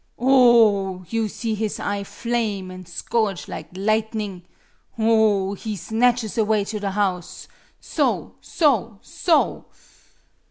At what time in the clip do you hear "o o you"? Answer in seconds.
0.29-1.27